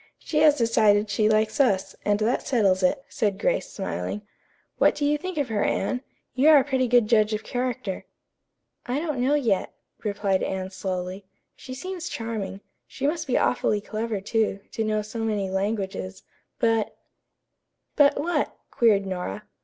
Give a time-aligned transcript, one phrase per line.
[0.17, 4.23] She has decided she likes us, and that settles it," said Grace, smiling.
[4.79, 6.01] "What do you think of her, Anne?
[6.33, 8.05] You are a pretty good judge of character."
[8.87, 11.25] "I don't know yet," replied Anne slowly.
[11.55, 12.61] "She seems charming.
[12.87, 16.23] She must be awfully clever, too, to know so many languages,
[16.57, 16.97] but"
[17.95, 19.43] "But what?" queried Nora.